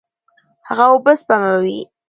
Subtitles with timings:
[0.67, 1.79] هغه اوبه سپموي.